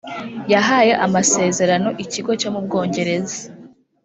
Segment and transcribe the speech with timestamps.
[0.53, 3.39] yahaye amasezerano ikigo cyo mu Bwongereza